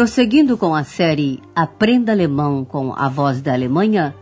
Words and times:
Prosseguindo 0.00 0.56
com 0.56 0.74
a 0.74 0.82
série 0.82 1.42
Aprenda 1.54 2.12
Alemão 2.12 2.64
com 2.64 2.94
a 2.94 3.06
Voz 3.06 3.42
da 3.42 3.52
Alemanha, 3.52 4.14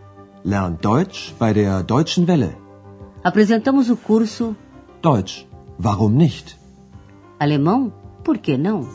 Lern 0.45 0.77
Deutsch 0.77 1.33
bei 1.39 1.55
der 1.55 1.85
Deutschen 1.85 2.27
Welle. 2.27 2.57
apresentamos 3.23 3.89
o 3.89 3.97
curso 3.97 4.57
Deutsch, 5.01 5.47
warum 5.81 6.09
nicht? 6.09 6.59
Alemão, 7.39 7.93
por 8.25 8.39
que 8.39 8.59
não? 8.59 8.89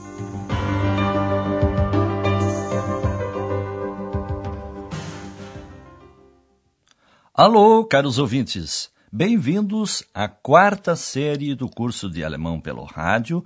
Alô, 7.33 7.85
caros 7.85 8.19
ouvintes. 8.19 8.91
Bem-vindos 9.09 10.03
à 10.13 10.27
quarta 10.27 10.97
série 10.97 11.55
do 11.55 11.69
curso 11.69 12.09
de 12.09 12.25
alemão 12.25 12.59
pelo 12.59 12.83
rádio, 12.83 13.41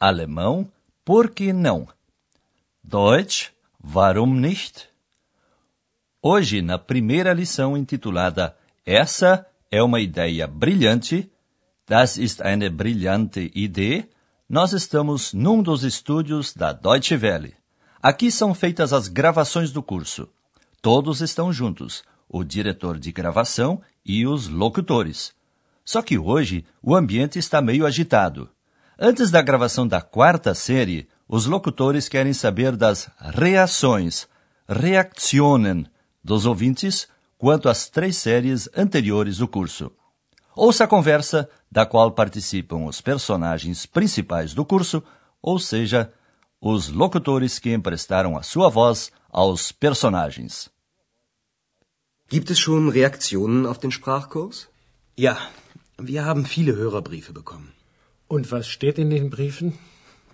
Alemão, 0.00 0.66
por 1.04 1.30
que 1.30 1.52
não? 1.52 1.86
Deutsch, 2.82 3.50
warum 3.82 4.34
nicht? 4.34 4.88
Hoje, 6.22 6.62
na 6.62 6.78
primeira 6.78 7.32
lição 7.32 7.76
intitulada 7.76 8.56
Essa 8.84 9.46
é 9.70 9.82
uma 9.82 10.00
ideia 10.00 10.46
brilhante, 10.46 11.30
Das 11.90 12.16
ist 12.16 12.40
eine 12.40 12.70
brillante 12.70 13.50
Idee, 13.52 14.08
nós 14.48 14.72
estamos 14.72 15.32
num 15.32 15.60
dos 15.60 15.82
estúdios 15.82 16.54
da 16.54 16.72
Deutsche 16.72 17.16
Welle. 17.16 17.56
Aqui 18.00 18.30
são 18.30 18.54
feitas 18.54 18.92
as 18.92 19.08
gravações 19.08 19.72
do 19.72 19.82
curso. 19.82 20.28
Todos 20.80 21.20
estão 21.20 21.52
juntos, 21.52 22.04
o 22.28 22.44
diretor 22.44 22.96
de 22.96 23.10
gravação 23.10 23.82
e 24.06 24.24
os 24.24 24.46
locutores. 24.46 25.32
Só 25.84 26.00
que 26.00 26.16
hoje 26.16 26.64
o 26.80 26.94
ambiente 26.94 27.40
está 27.40 27.60
meio 27.60 27.84
agitado. 27.84 28.48
Antes 28.96 29.30
da 29.32 29.42
gravação 29.42 29.84
da 29.84 30.00
quarta 30.00 30.54
série, 30.54 31.08
os 31.32 31.46
locutores 31.46 32.08
querem 32.08 32.32
saber 32.32 32.74
das 32.74 33.08
reações, 33.20 34.26
Reaktionen, 34.68 35.86
dos 36.24 36.44
ouvintes 36.44 37.06
quanto 37.38 37.68
às 37.68 37.88
três 37.88 38.16
séries 38.16 38.68
anteriores 38.76 39.38
do 39.38 39.46
curso. 39.46 39.92
Ouça 40.56 40.84
a 40.84 40.88
conversa 40.88 41.48
da 41.70 41.86
qual 41.86 42.10
participam 42.10 42.84
os 42.84 43.00
personagens 43.00 43.86
principais 43.86 44.52
do 44.54 44.64
curso, 44.64 45.04
ou 45.40 45.58
seja, 45.60 46.12
os 46.60 46.88
locutores 46.88 47.60
que 47.60 47.72
emprestaram 47.72 48.36
a 48.36 48.42
sua 48.42 48.68
voz 48.68 49.12
aos 49.30 49.70
personagens. 49.70 50.68
Gibt 52.28 52.50
es 52.50 52.58
schon 52.58 52.90
Reaktionen 52.90 53.66
auf 53.66 53.78
den 53.78 53.92
Sprachkurs? 53.92 54.68
Ja, 55.16 55.36
wir 55.96 56.24
haben 56.24 56.44
viele 56.44 56.74
Hörerbriefe 56.74 57.32
bekommen. 57.32 57.72
Und 58.28 58.50
was 58.50 58.66
steht 58.66 58.98
in 58.98 59.10
den 59.10 59.30
Briefen? 59.30 59.78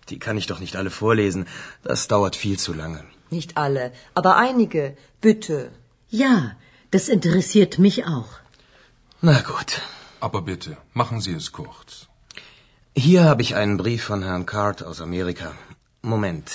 Die 0.09 0.19
kann 0.19 0.39
ich 0.39 0.47
doch 0.47 0.61
nicht 0.61 0.77
alle 0.77 0.91
vorlesen. 0.91 1.47
Das 1.83 2.09
dauert 2.09 2.37
viel 2.37 2.59
zu 2.59 2.73
lange. 2.73 3.03
Nicht 3.31 3.57
alle, 3.57 3.93
aber 4.15 4.37
einige. 4.37 4.97
Bitte. 5.21 5.71
Ja, 6.09 6.57
das 6.91 7.09
interessiert 7.09 7.79
mich 7.79 8.05
auch. 8.07 8.33
Na 9.21 9.41
gut. 9.41 9.81
Aber 10.21 10.43
bitte, 10.43 10.77
machen 10.95 11.21
Sie 11.21 11.34
es 11.34 11.53
kurz. 11.53 12.07
Hier 12.97 13.25
habe 13.25 13.43
ich 13.43 13.55
einen 13.55 13.77
Brief 13.77 14.05
von 14.05 14.23
Herrn 14.23 14.47
Card 14.47 14.83
aus 14.83 15.01
Amerika. 15.01 15.53
Moment. 16.03 16.51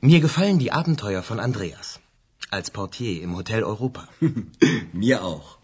Mir 0.00 0.20
gefallen 0.20 0.58
die 0.58 0.72
Abenteuer 0.72 1.22
von 1.22 1.40
Andreas. 1.40 2.00
Als 2.50 2.70
Portier 2.70 3.22
im 3.22 3.36
Hotel 3.36 3.62
Europa. 3.62 4.08
Mir 4.92 5.24
auch. 5.24 5.58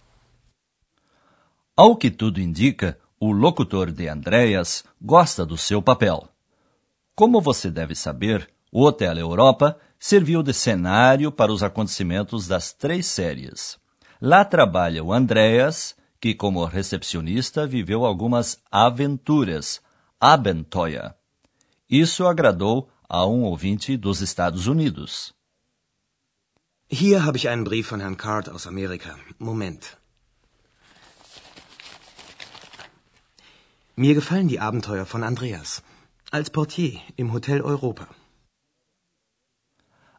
Ao 1.77 1.97
que 1.97 2.11
tudo 2.11 2.41
indica, 2.41 2.97
o 3.27 3.33
locutor 3.33 3.91
de 3.91 4.09
Andreas 4.09 4.85
gosta 5.01 5.45
do 5.45 5.57
seu 5.57 5.83
papel. 5.83 6.29
Como 7.15 7.41
você 7.41 7.71
deve 7.71 7.95
saber, 7.95 8.49
o 8.71 8.84
Hotel 8.84 9.19
Europa 9.19 9.77
serviu 9.99 10.43
de 10.43 10.53
cenário 10.53 11.33
para 11.33 11.53
os 11.53 11.62
acontecimentos 11.62 12.47
das 12.47 12.73
três 12.73 13.06
séries. 13.06 13.78
Lá 14.21 14.45
trabalha 14.45 15.03
o 15.03 15.12
Andreas, 15.12 15.97
que 16.21 16.34
como 16.34 16.65
recepcionista 16.65 17.67
viveu 17.67 18.05
algumas 18.05 18.59
aventuras, 18.71 19.81
Abenteuer. 20.21 21.15
Isso 21.91 22.27
agradou 22.27 22.89
a 23.09 23.27
um 23.27 23.43
ouvinte 23.43 23.97
dos 23.97 24.21
Estados 24.21 24.67
Unidos. 24.67 25.34
Hier 26.89 27.25
habe 27.25 27.37
ich 27.37 27.49
einen 27.49 27.65
Brief 27.65 27.91
von 27.91 28.00
Herrn 28.00 28.17
Card 28.17 28.49
aus 28.50 28.67
Amerika. 28.67 29.19
Moment. 29.39 29.99
Mir 33.99 34.15
gefallen 34.15 34.47
die 34.47 34.61
Abenteuer 34.61 35.07
von 35.07 35.23
Andreas. 35.23 35.83
Als 36.31 36.51
Portier 36.51 37.01
im 37.17 37.33
Hotel 37.33 37.62
Europa. 37.62 38.07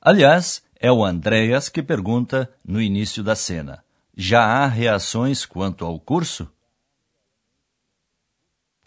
Aliás, 0.02 0.64
é 0.80 0.92
o 0.92 1.06
Andreas 1.06 1.70
que 1.70 1.84
pergunta 1.84 2.52
no 2.66 2.82
início 2.82 3.24
da 3.24 3.36
cena: 3.36 3.84
já 4.16 4.44
há 4.44 4.66
reações 4.66 5.46
quanto 5.46 5.86
ao 5.86 6.00
curso? 6.00 6.50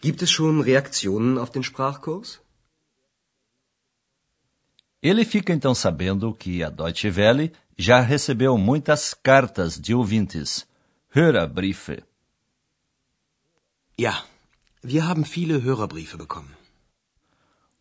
Gibt 0.01 0.23
es 0.23 0.29
schon 0.29 0.59
Reaktionen 0.59 1.37
auf 1.37 1.51
den 1.51 1.63
Sprachkurs? 1.63 2.41
Ele 5.01 5.23
fica 5.23 5.53
então 5.53 5.73
sabendo 5.73 6.33
que 6.33 6.63
a 6.63 6.69
Deutsche 6.69 7.09
Welle 7.09 7.53
já 7.77 8.01
recebeu 8.01 8.57
muitas 8.57 9.13
cartas 9.13 9.79
de 9.79 9.95
ouvintes, 9.95 10.67
Hörerbriefe. 11.15 12.03
Ja, 13.97 14.25
wir 14.81 15.07
haben 15.07 15.25
viele 15.25 15.61
Hörerbriefe 15.61 16.17
bekommen. 16.17 16.55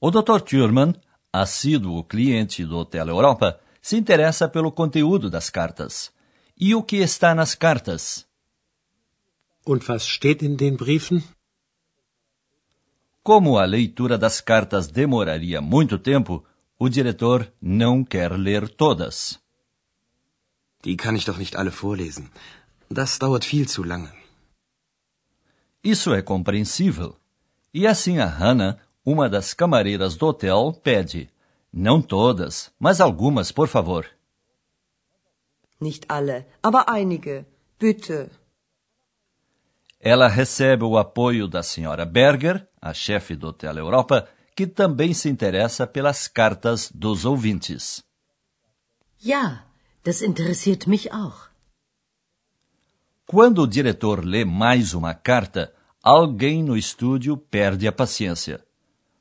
O 0.01 0.11
Dr. 0.11 0.45
Thurman, 0.45 0.97
assíduo 1.33 2.05
cliente 2.05 2.67
do 2.67 2.77
Hotel 2.79 3.09
Europa, 3.11 3.59
se 3.81 3.97
interessa 3.97 4.49
pelo 4.49 4.73
conteúdo 4.73 5.31
das 5.31 5.51
cartas. 5.51 6.13
E 6.59 6.75
o 6.75 6.83
que 6.83 6.99
está 6.99 7.35
nas 7.35 7.55
cartas? 7.55 8.27
Und 9.65 9.89
was 9.89 10.07
steht 10.07 10.43
in 10.43 10.57
den 10.57 10.77
Briefen? 10.77 11.23
Como 13.23 13.59
a 13.59 13.65
leitura 13.65 14.17
das 14.19 14.41
cartas 14.41 14.89
demoraria 14.89 15.61
muito 15.61 15.99
tempo, 15.99 16.45
o 16.79 16.89
diretor 16.89 17.47
não 17.61 18.05
quer 18.05 18.33
ler 18.39 18.69
todas. 18.69 19.39
Die 20.85 20.97
kann 20.97 21.15
ich 21.17 21.27
doch 21.27 21.37
nicht 21.37 21.57
alle 21.57 21.71
vorlesen. 21.71 22.31
Das 22.89 23.19
dauert 23.19 23.45
viel 23.45 23.69
zu 23.69 23.83
lange. 23.85 24.20
Isso 25.83 26.13
é 26.13 26.21
compreensível. 26.23 27.17
E 27.73 27.87
assim 27.87 28.19
a 28.19 28.27
Hannah, 28.27 28.79
uma 29.05 29.29
das 29.29 29.55
camareiras 29.55 30.17
do 30.17 30.27
hotel, 30.27 30.79
pede: 30.83 31.31
não 31.73 32.03
todas, 32.03 32.71
mas 32.79 33.01
algumas, 33.01 33.51
por 33.51 33.69
favor. 33.69 34.07
Nicht 35.81 36.05
alle, 36.09 36.47
aber 36.63 36.85
einige. 36.89 37.47
Bitte. 37.79 38.31
Ela 39.99 40.29
recebe 40.29 40.85
o 40.85 40.99
apoio 40.99 41.47
da 41.47 41.63
senhora 41.63 42.05
Berger, 42.05 42.67
a 42.81 42.93
chefe 42.93 43.37
do 43.37 43.49
Hotel 43.49 43.77
Europa, 43.77 44.29
que 44.57 44.67
também 44.67 45.15
se 45.15 45.29
interessa 45.29 45.87
pelas 45.87 46.27
cartas 46.29 46.91
dos 46.95 47.25
ouvintes. 47.25 48.03
Ja, 49.23 49.65
das 50.03 50.23
interessiert 50.23 50.87
mich 50.87 51.11
auch. 51.13 51.50
Quando 53.33 53.63
o 53.63 53.67
diretor 53.69 54.25
lê 54.25 54.45
mais 54.45 54.93
uma 54.93 55.15
carta, 55.15 55.73
alguém 56.03 56.65
no 56.65 56.77
estúdio 56.77 57.37
perde 57.37 57.87
a 57.87 57.93
paciência. 57.93 58.61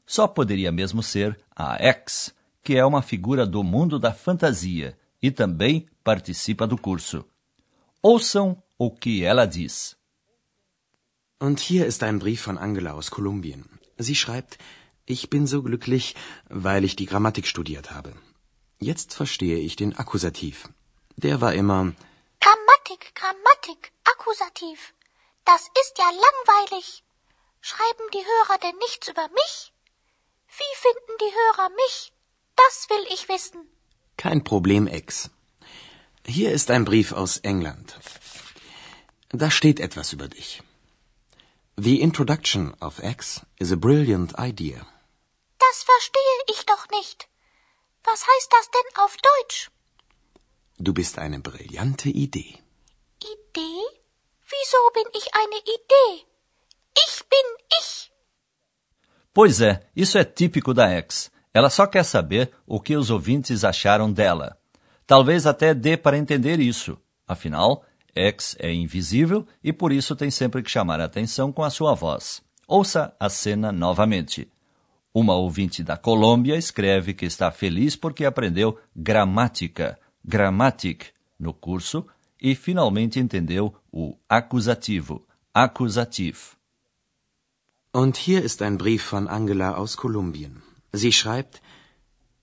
Só 0.03 0.27
poderia 0.27 0.71
mesmo 0.71 1.03
ser 1.03 1.39
a 1.55 1.77
X, 1.77 2.33
que 2.63 2.75
é 2.75 2.83
uma 2.83 3.03
figura 3.03 3.45
do 3.45 3.63
mundo 3.63 3.99
da 3.99 4.11
fantasia 4.11 4.97
e 5.21 5.29
também 5.29 5.87
participa 6.03 6.65
do 6.65 6.75
curso. 6.75 7.23
Ouçam 8.01 8.57
o 8.79 8.89
que 8.89 9.23
ela 9.23 9.45
diz. 9.45 9.95
Und 11.39 11.59
hier 11.59 11.85
ist 11.85 12.01
ein 12.01 12.17
Brief 12.17 12.41
von 12.41 12.57
Angela 12.57 12.93
aus 12.93 13.11
Kolumbien. 13.11 13.63
Sie 13.99 14.15
schreibt, 14.15 14.57
ich 15.05 15.29
bin 15.29 15.45
so 15.45 15.61
glücklich, 15.61 16.15
weil 16.49 16.83
ich 16.83 16.95
die 16.95 17.05
Grammatik 17.05 17.45
studiert 17.45 17.91
habe. 17.91 18.15
Jetzt 18.79 19.13
verstehe 19.13 19.59
ich 19.59 19.75
den 19.75 19.95
Akkusativ. 19.95 20.67
Der 21.15 21.41
war 21.41 21.53
immer 21.53 21.93
Grammatik, 22.39 23.13
Grammatik, 23.13 23.91
Akkusativ. 24.19 24.93
Das 25.45 25.61
ist 25.81 25.97
ja 25.97 26.09
langweilig. 26.09 27.03
Schreiben 27.61 28.05
die 28.13 28.25
Hörer 28.31 28.57
denn 28.57 28.77
nichts 28.77 29.07
über 29.07 29.27
mich? 29.29 29.73
Wie 30.59 30.73
finden 30.75 31.15
die 31.21 31.33
Hörer 31.39 31.69
mich? 31.69 32.11
Das 32.55 32.89
will 32.89 33.05
ich 33.13 33.29
wissen. 33.29 33.61
kein 34.17 34.43
Problem, 34.43 34.87
Ex. 34.87 35.29
Hier 36.25 36.51
ist 36.51 36.69
ein 36.69 36.83
Brief 36.83 37.13
aus 37.13 37.37
England. 37.37 37.97
Da 39.29 39.49
steht 39.49 39.79
etwas 39.79 40.11
über 40.11 40.27
dich. 40.27 40.61
The 41.77 42.01
introduction 42.01 42.73
of 42.81 43.01
X 43.01 43.41
is 43.57 43.71
a 43.71 43.77
brilliant 43.77 44.33
idea. 44.37 44.85
Das 45.65 45.83
verstehe 45.91 46.39
ich 46.51 46.65
doch 46.65 46.89
nicht. 46.89 47.29
Was 48.03 48.25
heißt 48.31 48.51
das 48.51 48.71
denn 48.75 49.03
auf 49.03 49.15
Deutsch? 49.31 49.71
Du 50.77 50.93
bist 50.93 51.19
eine 51.19 51.39
brillante 51.39 52.09
Idee. 52.09 52.39
Idee? 52.39 52.68
Wieso 54.69 54.91
bin 54.93 55.09
ich 55.15 55.27
eine 55.33 55.57
Idee? 55.61 56.25
Ich 56.95 57.23
bin 57.27 57.65
ich. 57.81 58.11
Pois 59.33 59.61
é, 59.61 59.81
isso 59.95 60.15
é 60.15 60.23
típico 60.23 60.75
da 60.75 60.93
ex. 60.95 61.31
Ela 61.51 61.71
só 61.71 61.87
quer 61.87 62.03
saber 62.03 62.51
o 62.67 62.79
que 62.79 62.95
os 62.95 63.09
ouvintes 63.09 63.63
acharam 63.63 64.11
dela. 64.11 64.59
Talvez 65.07 65.47
até 65.47 65.73
dê 65.73 65.97
para 65.97 66.19
entender 66.19 66.59
isso. 66.59 66.99
Afinal, 67.27 67.83
ex 68.15 68.55
é 68.59 68.71
invisível 68.71 69.43
e 69.63 69.73
por 69.73 69.91
isso 69.91 70.15
tem 70.15 70.29
sempre 70.29 70.61
que 70.61 70.69
chamar 70.69 71.01
a 71.01 71.05
atenção 71.05 71.51
com 71.51 71.63
a 71.63 71.71
sua 71.71 71.95
voz. 71.95 72.43
Ouça 72.67 73.15
a 73.19 73.27
cena 73.27 73.71
novamente. 73.71 74.47
Uma 75.11 75.33
ouvinte 75.33 75.83
da 75.83 75.97
Colômbia 75.97 76.55
escreve 76.55 77.15
que 77.15 77.25
está 77.25 77.49
feliz 77.49 77.95
porque 77.95 78.23
aprendeu 78.23 78.79
gramática, 78.95 79.97
grammatic, 80.23 81.07
no 81.39 81.55
curso 81.55 82.05
e 82.41 82.55
finalmente 82.55 83.19
entendeu 83.19 83.75
o 83.91 84.17
acusativo, 84.27 85.25
accusativ. 85.53 86.55
Und 87.91 88.17
hier 88.17 88.43
ist 88.43 88.61
ein 88.61 88.77
Brief 88.77 89.03
von 89.03 89.27
Angela 89.27 89.75
aus 89.75 89.97
Kolumbien. 89.97 90.61
Sie 90.93 91.11
schreibt, 91.11 91.61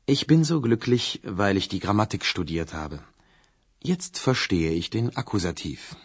ich 0.06 0.26
bin 0.26 0.44
so 0.44 0.60
glücklich, 0.60 1.20
weil 1.24 1.56
ich 1.56 1.68
die 1.68 1.80
Grammatik 1.80 2.24
studiert 2.24 2.74
habe. 2.74 3.00
Jetzt 3.82 4.18
verstehe 4.18 4.72
ich 4.72 4.90
den 4.90 5.16
Akkusativ. 5.16 5.96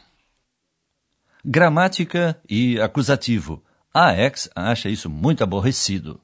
Gramática 1.43 2.39
e 2.47 2.79
acusativo. 2.79 3.63
A 3.93 4.13
ex 4.13 4.49
acha 4.55 4.89
isso 4.89 5.09
muito 5.09 5.43
aborrecido. 5.43 6.21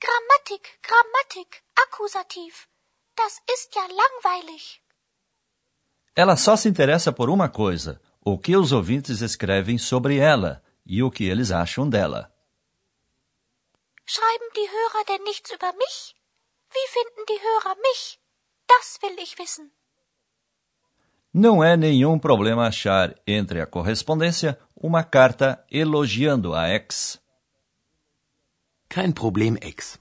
Grammatik, 0.00 0.64
Grammatik, 0.82 1.62
Akkusativ. 1.74 2.68
Das 3.14 3.34
ist 3.54 3.74
ja 3.74 3.82
langweilig. 3.82 4.80
Ela 6.16 6.34
só 6.34 6.56
se 6.56 6.68
interessa 6.68 7.12
por 7.12 7.28
uma 7.28 7.48
coisa: 7.48 8.00
o 8.24 8.38
que 8.38 8.56
os 8.56 8.72
ouvintes 8.72 9.20
escrevem 9.20 9.76
sobre 9.76 10.16
ela 10.16 10.62
e 10.84 11.02
o 11.02 11.10
que 11.10 11.24
eles 11.24 11.50
acham 11.50 11.88
dela. 11.88 12.32
Schreiben 14.06 14.50
die 14.54 14.68
Hörer 14.74 15.04
denn 15.04 15.24
nichts 15.24 15.50
über 15.50 15.72
mich? 15.74 16.14
Wie 16.72 16.88
finden 16.94 17.24
die 17.28 17.40
Hörer 17.46 17.76
mich? 17.86 18.18
Das 18.66 18.98
will 19.02 19.18
ich 19.18 19.36
wissen. 19.38 19.70
Não 21.34 21.62
é 21.62 21.76
nenhum 21.76 22.18
problema 22.18 22.66
achar 22.66 23.14
entre 23.26 23.60
a 23.60 23.66
correspondência 23.66 24.58
uma 24.74 25.04
carta 25.04 25.62
elogiando 25.70 26.54
a 26.54 26.70
ex. 26.70 27.20
Kein 28.88 29.12
Problem, 29.12 29.58
Ex. 29.60 29.98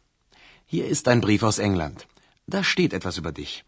Hier 0.65 0.85
ist 0.87 1.07
ein 1.07 1.19
Brief 1.19 1.43
aus 1.43 1.59
England. 1.59 2.07
Da 2.47 2.63
steht 2.63 2.93
etwas 2.93 3.17
über 3.17 3.31
dich. 3.31 3.65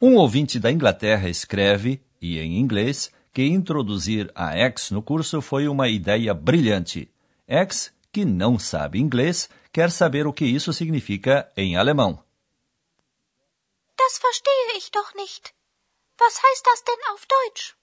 Um 0.00 0.14
ouvinte 0.14 0.60
da 0.60 0.70
Inglaterra 0.70 1.28
escreve, 1.28 2.00
e 2.20 2.38
em 2.38 2.58
inglês, 2.58 3.10
que 3.32 3.44
introduzir 3.44 4.30
a 4.32 4.56
ex 4.56 4.92
no 4.92 5.02
curso 5.02 5.40
foi 5.42 5.66
uma 5.66 5.88
ideia 5.88 6.32
brilhante. 6.32 7.10
Ex, 7.48 7.92
que 8.12 8.24
não 8.24 8.58
sabe 8.58 9.00
inglês, 9.00 9.50
quer 9.72 9.90
saber 9.90 10.26
o 10.26 10.32
que 10.32 10.44
isso 10.44 10.72
significa 10.72 11.50
em 11.56 11.76
alemão. 11.76 12.22
Das 13.96 14.18
verstehe 14.18 14.78
ich 14.78 14.90
doch 14.92 15.14
nicht. 15.16 15.52
Was 16.20 16.34
heißt 16.42 16.64
das 16.64 16.82
denn 16.82 17.12
auf 17.12 17.26
Deutsch? 17.26 17.74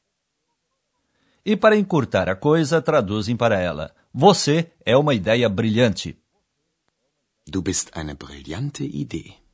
E 1.45 1.55
para 1.55 1.75
encurtar 1.77 2.29
a 2.29 2.35
coisa, 2.35 2.81
traduzem 2.81 3.37
para 3.37 3.59
ela: 3.59 3.93
Você 4.13 4.71
é 4.85 4.97
uma 4.97 5.13
ideia 5.13 5.47
brilhante. 5.49 6.17
Du 7.45 7.61
bist 7.61 7.91
eine 7.93 8.15
brillante 8.15 8.83
Idee. 8.83 9.44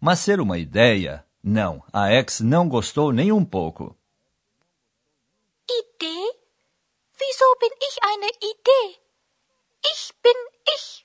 Mas 0.00 0.20
ser 0.20 0.40
uma 0.40 0.56
ideia, 0.56 1.24
não, 1.42 1.82
a 1.92 2.12
ex 2.12 2.40
não 2.40 2.68
gostou 2.68 3.12
nem 3.12 3.30
um 3.30 3.44
pouco. 3.44 3.94
Idee? 5.68 6.32
Wieso 7.20 7.56
bin 7.60 7.70
ich 7.80 7.98
eine 8.02 8.28
Idee? 8.28 8.98
Ich 9.84 10.12
bin 10.22 10.34
ich. 10.74 11.04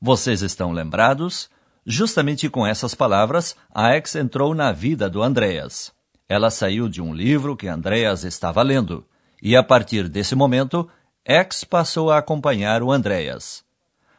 Vocês 0.00 0.42
estão 0.42 0.70
lembrados? 0.70 1.50
Justamente 1.84 2.48
com 2.48 2.64
essas 2.66 2.94
palavras, 2.94 3.56
a 3.74 3.96
ex 3.96 4.14
entrou 4.14 4.54
na 4.54 4.70
vida 4.70 5.10
do 5.10 5.22
Andreas. 5.22 5.92
Ela 6.28 6.50
saiu 6.50 6.88
de 6.88 7.02
um 7.02 7.12
livro 7.12 7.56
que 7.56 7.66
Andreas 7.66 8.22
estava 8.22 8.62
lendo, 8.62 9.04
e 9.42 9.56
a 9.56 9.62
partir 9.64 10.08
desse 10.08 10.36
momento, 10.36 10.88
X 11.24 11.64
passou 11.64 12.10
a 12.10 12.18
acompanhar 12.18 12.82
o 12.82 12.92
Andreas. 12.92 13.64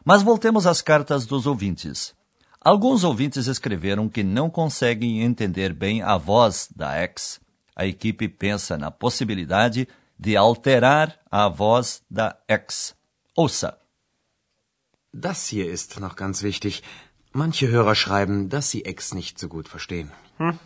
Mas 0.04 0.22
voltemos 0.22 0.66
às 0.66 0.82
cartas 0.82 1.24
dos 1.24 1.46
ouvintes. 1.46 2.14
Alguns 2.64 3.02
ouvintes 3.02 3.48
escreveram 3.48 4.08
que 4.08 4.22
não 4.22 4.48
conseguem 4.48 5.22
entender 5.22 5.72
bem 5.72 6.00
a 6.00 6.16
voz 6.16 6.68
da 6.76 6.94
X. 7.02 7.40
A 7.74 7.86
equipe 7.86 8.28
pensa 8.28 8.78
na 8.78 8.88
possibilidade 8.88 9.88
de 10.16 10.36
alterar 10.36 11.18
a 11.28 11.48
voz 11.48 12.02
da 12.08 12.36
X. 12.48 12.94
Ouça. 13.36 13.76
Das 15.12 15.48
hier 15.48 15.66
ist 15.66 15.98
noch 15.98 16.14
ganz 16.14 16.44
wichtig. 16.44 16.84
Manche 17.32 17.66
Hörer 17.66 17.96
schreiben, 17.96 18.48
dass 18.48 18.70
sie 18.70 18.84
Ex 18.84 19.12
nicht 19.12 19.40
so 19.40 19.48
gut 19.48 19.68
verstehen. 19.68 20.12
Hm. 20.38 20.58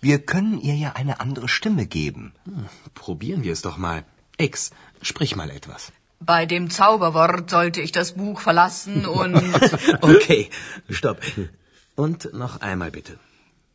Wir 0.00 0.24
können 0.24 0.60
ihr 0.60 0.76
ja 0.76 0.92
eine 0.92 1.18
andere 1.18 1.48
Stimme 1.48 1.86
geben. 1.86 2.32
Hm, 2.44 2.66
probieren 2.94 3.42
wir 3.42 3.52
es 3.52 3.62
doch 3.62 3.76
mal. 3.76 4.04
Ex, 4.36 4.70
sprich 5.02 5.34
mal 5.34 5.50
etwas. 5.50 5.92
Bei 6.20 6.46
dem 6.46 6.68
Zauberwort 6.70 7.50
sollte 7.50 7.80
ich 7.80 7.92
das 7.92 8.12
Buch 8.12 8.40
verlassen 8.40 9.06
und. 9.06 9.36
okay, 10.02 10.50
stopp. 10.90 11.20
Und 11.94 12.32
noch 12.34 12.60
einmal 12.60 12.90
bitte. 12.90 13.18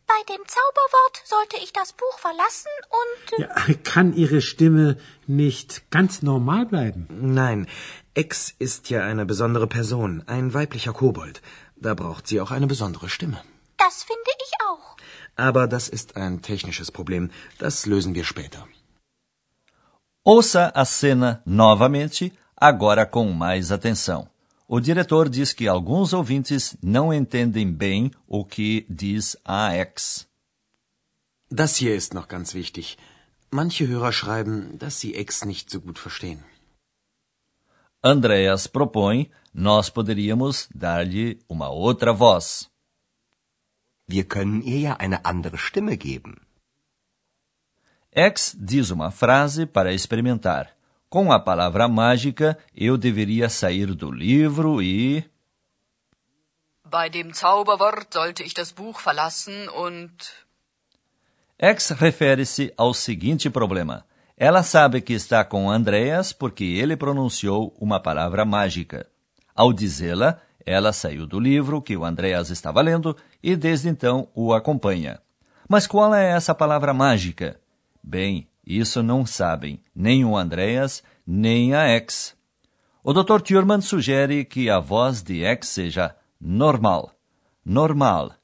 Bei 0.05 0.33
dem 0.33 0.41
Zauberwort 0.45 1.21
sollte 1.25 1.57
ich 1.63 1.71
das 1.73 1.93
Buch 1.93 2.19
verlassen 2.19 2.71
und. 3.01 3.39
Ja, 3.39 3.73
kann 3.83 4.13
Ihre 4.13 4.41
Stimme 4.41 4.97
nicht 5.25 5.89
ganz 5.89 6.21
normal 6.21 6.65
bleiben? 6.65 7.07
Nein, 7.09 7.67
Ex 8.13 8.53
ist 8.59 8.89
ja 8.89 9.03
eine 9.03 9.25
besondere 9.25 9.67
Person, 9.67 10.23
ein 10.27 10.53
weiblicher 10.53 10.93
Kobold. 10.93 11.41
Da 11.77 11.93
braucht 11.95 12.27
sie 12.27 12.41
auch 12.41 12.51
eine 12.51 12.67
besondere 12.67 13.09
Stimme. 13.09 13.41
Das 13.77 14.03
finde 14.03 14.31
ich 14.45 14.51
auch. 14.67 14.97
Aber 15.35 15.67
das 15.67 15.89
ist 15.89 16.15
ein 16.15 16.41
technisches 16.41 16.91
Problem. 16.91 17.31
Das 17.57 17.85
lösen 17.85 18.13
wir 18.13 18.23
später. 18.23 18.67
Ouça 20.25 20.71
a 20.73 20.85
cena 20.85 21.43
novamente, 21.45 22.31
agora 22.55 23.05
com 23.05 23.29
mais 23.33 23.73
atenção. 23.73 24.25
O 24.69 24.79
diretor 24.79 25.27
diz 25.27 25.51
que 25.51 25.67
alguns 25.67 26.13
ouvintes 26.13 26.77
não 26.81 27.13
entendem 27.13 27.69
bem 27.69 28.09
o 28.25 28.45
que 28.45 28.85
diz 28.89 29.35
a 29.43 29.75
ex. 29.75 30.25
Das 31.51 31.75
hier 31.75 31.93
ist 31.93 32.13
noch 32.13 32.29
ganz 32.29 32.53
wichtig. 32.53 32.97
Manche 33.51 33.86
Hörer 33.86 34.13
schreiben, 34.13 34.77
dass 34.77 34.98
sie 34.98 35.13
Ex 35.13 35.43
nicht 35.43 35.69
so 35.69 35.81
gut 35.81 36.00
verstehen. 36.00 36.39
Andreas 38.01 38.65
propõe, 38.65 39.29
nós 39.53 39.89
poderíamos 39.89 40.69
dar-lhe 40.74 41.38
uma 41.50 41.69
outra 41.69 42.13
voz. 42.13 42.71
Wir 44.07 44.24
können 44.24 44.62
ihr 44.62 44.79
ja 44.79 44.93
eine 44.93 45.25
andere 45.25 45.57
Stimme 45.57 45.98
geben. 45.98 46.41
X 48.15 48.55
diz 48.60 48.91
uma 48.91 49.10
frase 49.10 49.65
para 49.65 49.91
experimentar. 49.91 50.70
Com 51.10 51.32
a 51.32 51.39
palavra 51.39 51.88
mágica, 51.88 52.58
eu 52.75 52.96
deveria 52.96 53.50
sair 53.50 53.88
do 53.96 54.12
livro 54.12 54.84
e. 54.84 55.25
Bei 56.86 57.10
dem 57.10 57.34
Zauberwort 57.34 58.13
sollte 58.13 58.43
ich 58.43 58.53
das 58.53 58.72
Buch 58.72 59.00
verlassen 59.00 59.67
und. 59.70 60.12
X 61.58 61.89
refere-se 61.89 62.72
ao 62.77 62.93
seguinte 62.93 63.50
problema. 63.50 64.05
Ela 64.38 64.62
sabe 64.62 65.01
que 65.01 65.13
está 65.13 65.43
com 65.43 65.72
Andreas 65.72 66.32
porque 66.34 66.65
ele 66.65 66.96
pronunciou 66.96 67.75
uma 67.79 68.00
palavra 68.00 68.46
mágica. 68.46 69.08
Ao 69.55 69.74
dizê-la, 69.74 70.39
ela 70.63 70.93
saiu 70.93 71.25
do 71.25 71.39
livro 71.39 71.82
que 71.82 71.98
o 71.98 72.05
Andreas 72.05 72.51
estava 72.51 72.82
lendo 72.82 73.17
e 73.41 73.55
desde 73.55 73.89
então 73.89 74.27
o 74.36 74.53
acompanha. 74.53 75.20
Mas 75.67 75.88
qual 75.88 76.13
é 76.13 76.32
essa 76.32 76.53
palavra 76.53 76.93
mágica? 76.93 77.60
Bem, 78.03 78.50
isso 78.65 79.01
não 79.01 79.25
sabem 79.25 79.81
nem 79.95 80.25
o 80.25 80.36
Andreas 80.36 81.01
nem 81.25 81.74
a 81.74 81.83
X. 81.88 82.36
O 83.03 83.13
Dr. 83.13 83.41
Thurman 83.41 83.81
sugere 83.81 84.45
que 84.45 84.69
a 84.69 84.79
voz 84.79 85.22
de 85.22 85.43
X 85.43 85.69
seja 85.69 86.15
normal. 86.39 87.12
Normal. 87.65 88.36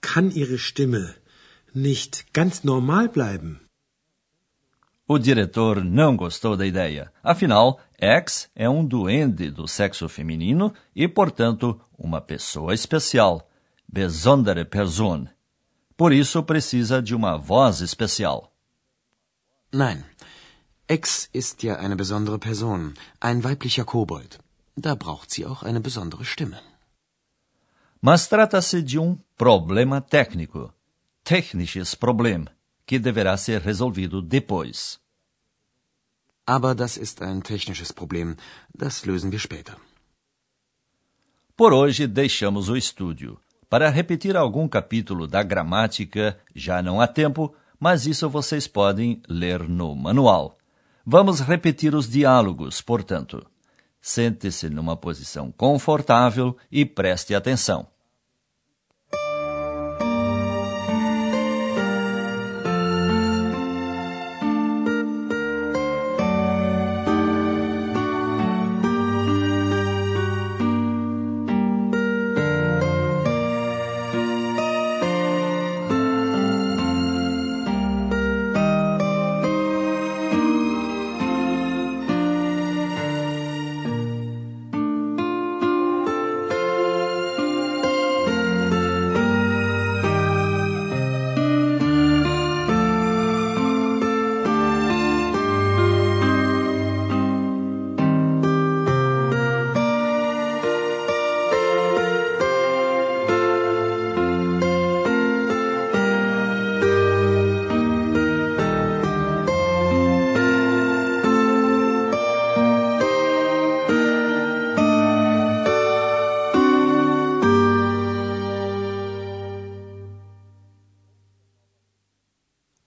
Kann 0.00 0.30
Ihre 0.30 0.56
Stimme 0.56 1.14
nicht 1.74 2.26
ganz 2.32 2.62
normal 2.62 3.08
bleiben? 3.08 3.60
O 5.08 5.18
diretor 5.18 5.84
não 5.84 6.16
gostou 6.16 6.56
da 6.56 6.66
ideia. 6.66 7.12
Afinal, 7.22 7.80
X 7.96 8.50
é 8.56 8.68
um 8.68 8.84
duende 8.84 9.50
do 9.50 9.68
sexo 9.68 10.08
feminino 10.08 10.74
e, 10.94 11.06
portanto, 11.06 11.80
uma 11.96 12.20
pessoa 12.20 12.74
especial. 12.74 13.48
Besondere 13.88 14.64
Person. 14.64 15.28
Por 15.96 16.12
isso 16.12 16.42
precisa 16.42 17.00
de 17.00 17.14
uma 17.14 17.38
voz 17.38 17.80
especial. 17.80 18.52
Nein. 19.72 20.04
Ex 20.88 21.28
ist 21.32 21.62
ja 21.62 21.76
eine 21.76 21.96
besondere 21.96 22.38
Person, 22.38 22.94
ein 23.20 23.42
weiblicher 23.42 23.84
Kobold. 23.84 24.38
Da 24.76 24.94
braucht 24.94 25.30
sie 25.30 25.46
auch 25.46 25.62
eine 25.62 25.80
besondere 25.80 26.24
Stimme. 26.24 26.60
Mas 28.00 28.28
trata-se 28.28 28.82
de 28.82 28.98
um 28.98 29.18
problema 29.36 30.00
técnico. 30.00 30.72
Technisches 31.24 31.94
Problem 31.94 32.46
que 32.86 32.98
deverá 33.00 33.36
ser 33.36 33.62
resolvido 33.62 34.22
depois. 34.22 35.00
Aber 36.46 36.74
das 36.74 36.96
ist 36.96 37.20
ein 37.20 37.42
technisches 37.42 37.92
Problem. 37.92 38.36
Das 38.72 39.04
lösen 39.04 39.32
wir 39.32 39.40
später. 39.40 39.76
Por 41.56 41.72
hoje 41.72 42.06
deixamos 42.06 42.68
o 42.68 42.76
estúdio. 42.76 43.40
Para 43.68 43.90
repetir 43.90 44.36
algum 44.36 44.68
capítulo 44.68 45.26
da 45.26 45.42
gramática, 45.42 46.38
já 46.54 46.80
não 46.80 47.00
há 47.00 47.06
tempo, 47.06 47.54
mas 47.80 48.06
isso 48.06 48.28
vocês 48.30 48.68
podem 48.68 49.20
ler 49.28 49.68
no 49.68 49.94
manual. 49.94 50.56
Vamos 51.04 51.40
repetir 51.40 51.94
os 51.94 52.08
diálogos, 52.08 52.80
portanto. 52.80 53.44
Sente-se 54.00 54.70
numa 54.70 54.96
posição 54.96 55.50
confortável 55.50 56.56
e 56.70 56.84
preste 56.84 57.34
atenção. 57.34 57.88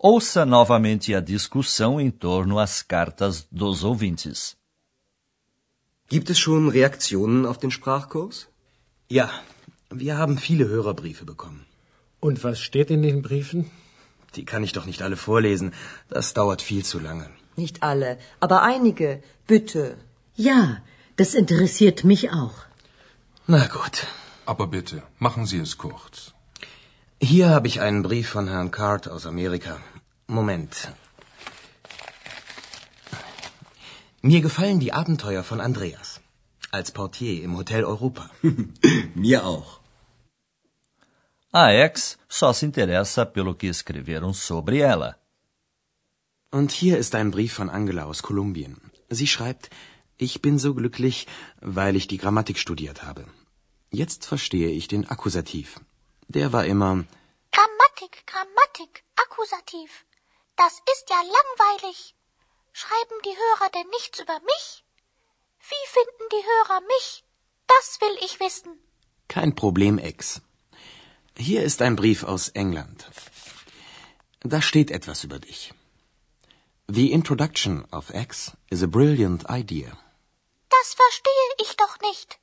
Ouça 0.01 0.45
novamente 0.45 1.13
a 1.13 1.19
discussão 1.19 1.99
em 1.99 2.09
torno 2.09 2.57
às 2.57 2.81
cartas 2.81 3.45
dos 3.51 3.83
ouvintes. 3.83 4.55
Gibt 6.07 6.29
es 6.29 6.39
schon 6.39 6.69
Reaktionen 6.69 7.45
auf 7.45 7.57
den 7.57 7.69
Sprachkurs? 7.69 8.47
Ja, 9.09 9.29
wir 9.91 10.17
haben 10.17 10.37
viele 10.37 10.69
Hörerbriefe 10.69 11.25
bekommen. 11.25 11.65
Und 12.21 12.45
was 12.45 12.61
steht 12.61 12.89
in 12.91 13.01
den 13.01 13.21
Briefen? 13.21 13.69
Die 14.35 14.45
kann 14.45 14.63
ich 14.63 14.71
doch 14.71 14.85
nicht 14.85 15.01
alle 15.01 15.17
vorlesen. 15.17 15.73
Das 16.07 16.33
dauert 16.33 16.61
viel 16.61 16.85
zu 16.85 16.97
lange. 16.99 17.29
Nicht 17.57 17.83
alle, 17.83 18.17
aber 18.39 18.61
einige. 18.63 19.21
Bitte. 19.47 19.97
Ja, 20.37 20.81
das 21.17 21.33
interessiert 21.33 22.05
mich 22.05 22.31
auch. 22.31 22.57
Na 23.47 23.67
gut. 23.67 24.07
Aber 24.45 24.65
bitte, 24.67 25.03
machen 25.19 25.45
Sie 25.45 25.59
es 25.59 25.77
kurz. 25.77 26.33
Hier 27.21 27.49
habe 27.49 27.67
ich 27.67 27.81
einen 27.81 28.01
Brief 28.01 28.29
von 28.29 28.47
Herrn 28.47 28.71
Card 28.71 29.09
aus 29.09 29.25
Amerika. 29.25 29.81
Moment. 30.27 30.93
Mir 34.21 34.39
gefallen 34.39 34.79
die 34.79 34.93
Abenteuer 34.93 35.43
von 35.43 35.59
Andreas. 35.59 36.21
Als 36.71 36.91
Portier 36.91 37.43
im 37.43 37.57
Hotel 37.57 37.83
Europa. 37.83 38.29
Mir 39.15 39.45
auch. 39.45 39.81
A 41.51 41.73
ex 41.73 42.17
só 42.29 42.53
se 42.53 42.65
interessa 42.65 43.25
pelo 43.25 43.53
que 43.55 43.67
escreveram 43.67 44.33
sobre 44.33 44.79
ela. 44.79 45.17
Und 46.51 46.71
hier 46.71 46.97
ist 46.97 47.15
ein 47.15 47.31
Brief 47.31 47.51
von 47.51 47.69
Angela 47.69 48.05
aus 48.05 48.23
Kolumbien. 48.23 48.79
Sie 49.09 49.27
schreibt, 49.27 49.69
ich 50.17 50.41
bin 50.41 50.57
so 50.57 50.73
glücklich, 50.73 51.27
weil 51.59 51.97
ich 51.97 52.07
die 52.07 52.17
Grammatik 52.17 52.59
studiert 52.59 53.03
habe. 53.03 53.25
Jetzt 53.91 54.25
verstehe 54.25 54.69
ich 54.69 54.87
den 54.87 55.09
Akkusativ. 55.09 55.81
Der 56.37 56.53
war 56.53 56.65
immer 56.65 57.05
Grammatik, 57.51 58.13
Grammatik, 58.31 59.03
Akkusativ. 59.15 60.05
Das 60.55 60.73
ist 60.93 61.05
ja 61.09 61.21
langweilig. 61.37 62.15
Schreiben 62.71 63.17
die 63.25 63.35
Hörer 63.43 63.69
denn 63.71 63.89
nichts 63.97 64.19
über 64.19 64.39
mich? 64.51 64.85
Wie 65.71 65.85
finden 65.95 66.25
die 66.35 66.45
Hörer 66.51 66.81
mich? 66.81 67.23
Das 67.67 67.99
will 68.01 68.15
ich 68.25 68.39
wissen. 68.39 68.71
kein 69.27 69.55
Problem, 69.55 69.97
Ex. 69.97 70.41
Hier 71.37 71.63
ist 71.63 71.81
ein 71.81 71.95
Brief 71.95 72.23
aus 72.23 72.49
England. 72.49 73.05
Da 74.41 74.61
steht 74.61 74.91
etwas 74.91 75.23
über 75.23 75.39
dich. 75.39 75.73
The 76.87 77.11
introduction 77.11 77.85
of 77.91 78.13
X 78.13 78.51
is 78.69 78.83
a 78.83 78.87
brilliant 78.87 79.45
idea. 79.49 79.91
Das 80.69 80.93
verstehe 81.01 81.49
ich 81.63 81.75
doch 81.77 81.99
nicht. 82.01 82.39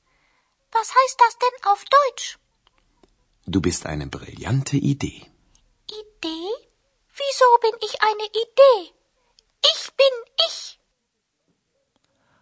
Was 0.73 0.89
heißt 0.99 1.19
das 1.25 1.35
denn 1.39 1.57
auf 1.73 1.85
Deutsch? 1.99 2.39
Du 3.47 3.61
bist 3.61 3.87
eine 3.87 4.09
brillante 4.09 4.77
Idee. 4.77 5.23
Idee? 5.87 6.51
Wieso 7.21 7.49
bin 7.65 7.77
ich 7.87 7.95
eine 8.03 8.27
Idee? 8.45 8.79
Ich 9.73 9.83
bin 10.01 10.15
ich. 10.49 10.81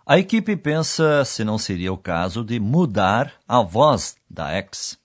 A 0.06 0.18
equipe 0.18 0.56
pensa 0.56 1.24
se 1.24 1.44
não 1.44 1.58
seria 1.58 1.92
o 1.92 1.98
caso 1.98 2.42
de 2.42 2.58
mudar 2.58 3.32
a 3.46 3.62
voz 3.62 4.16
da 4.28 4.52
ex. 4.52 4.98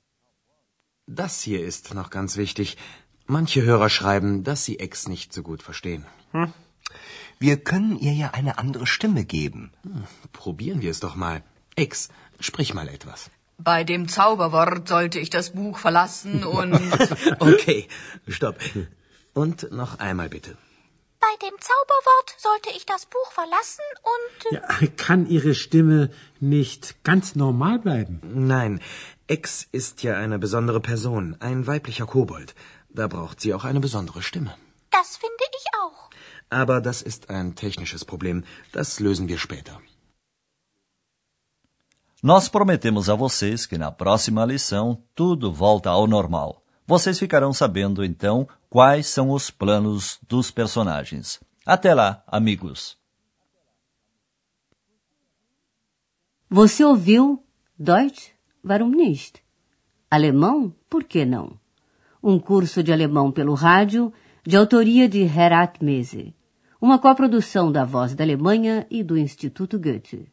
Das 1.05 1.41
hier 1.41 1.65
ist 1.65 1.93
noch 1.93 2.09
ganz 2.09 2.37
wichtig. 2.37 2.77
Manche 3.25 3.61
Hörer 3.61 3.89
schreiben, 3.89 4.43
dass 4.43 4.63
sie 4.65 4.79
X 4.79 5.07
nicht 5.07 5.33
so 5.33 5.43
gut 5.43 5.61
verstehen. 5.61 6.05
Wir 7.39 7.57
können 7.63 7.99
ihr 7.99 8.13
ja 8.13 8.31
eine 8.31 8.57
andere 8.57 8.87
Stimme 8.87 9.25
geben. 9.25 9.71
Hm, 9.83 10.03
probieren 10.31 10.81
wir 10.81 10.91
es 10.91 10.99
doch 10.99 11.15
mal. 11.15 11.43
X, 11.75 12.09
sprich 12.39 12.73
mal 12.73 12.87
etwas. 12.87 13.29
Bei 13.61 13.83
dem 13.83 14.07
Zauberwort 14.07 14.87
sollte 14.87 15.19
ich 15.19 15.29
das 15.29 15.49
Buch 15.51 15.77
verlassen 15.77 16.45
und. 16.45 16.79
Okay, 17.39 17.87
stopp. 18.27 18.55
Und 19.33 19.71
noch 19.71 19.99
einmal 19.99 20.29
bitte. 20.29 20.57
Bei 21.19 21.33
dem 21.45 21.55
Zauberwort 21.59 22.35
sollte 22.37 22.69
ich 22.77 22.85
das 22.85 23.05
Buch 23.05 23.31
verlassen 23.33 23.83
und... 24.13 24.53
Ja, 24.53 24.87
kann 24.95 25.27
Ihre 25.27 25.53
Stimme 25.53 26.09
nicht 26.39 27.03
ganz 27.03 27.35
normal 27.35 27.79
bleiben? 27.79 28.21
Nein, 28.23 28.79
X 29.27 29.67
ist 29.73 30.01
ja 30.03 30.15
eine 30.15 30.39
besondere 30.39 30.79
Person, 30.79 31.35
ein 31.41 31.67
weiblicher 31.67 32.05
Kobold. 32.05 32.55
Da 32.89 33.07
braucht 33.07 33.41
sie 33.41 33.53
auch 33.53 33.65
eine 33.65 33.81
besondere 33.81 34.21
Stimme. 34.21 34.55
Das 34.91 35.17
finde 35.17 35.43
ich 35.57 35.65
auch. 35.81 36.09
Aber 36.49 36.79
das 36.79 37.01
ist 37.01 37.29
ein 37.29 37.55
technisches 37.55 38.05
Problem. 38.05 38.45
Das 38.71 39.01
lösen 39.01 39.27
wir 39.27 39.37
später. 39.37 39.81
Nós 42.21 42.49
prometemos 42.49 43.09
a 43.09 43.15
vocês 43.15 43.65
que 43.65 43.77
na 43.77 43.93
próxima 43.93 44.43
lição 44.43 45.01
tudo 45.15 45.53
volta 45.53 45.89
ao 45.89 46.05
normal. 46.05 46.61
Vocês 46.85 47.17
ficarão 47.17 47.53
sabendo 47.53 48.03
então 48.03 48.45
quais 48.69 49.07
são 49.07 49.31
os 49.31 49.49
planos 49.49 50.19
dos 50.27 50.51
personagens. 50.51 51.39
Até 51.65 51.93
lá, 51.93 52.21
amigos. 52.27 52.97
Você 56.49 56.83
ouviu 56.83 57.41
Deutsch? 57.77 58.31
Warum 58.65 58.89
nicht? 58.89 59.41
Alemão? 60.11 60.75
Por 60.89 61.05
que 61.05 61.23
não? 61.23 61.57
Um 62.21 62.37
curso 62.37 62.83
de 62.83 62.91
alemão 62.91 63.31
pelo 63.31 63.53
rádio, 63.53 64.11
de 64.45 64.57
autoria 64.57 65.07
de 65.07 65.21
Herat 65.21 65.81
Mese. 65.81 66.35
Uma 66.81 66.99
coprodução 66.99 67.71
da 67.71 67.85
Voz 67.85 68.13
da 68.13 68.25
Alemanha 68.25 68.85
e 68.91 69.03
do 69.03 69.17
Instituto 69.17 69.79
Goethe. 69.79 70.29